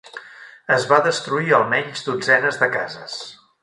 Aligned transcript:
Es 0.75 0.87
va 0.93 0.99
destruir 1.09 1.55
almenys 1.59 2.05
dotzenes 2.09 2.61
de 2.65 2.75
cases. 2.79 3.19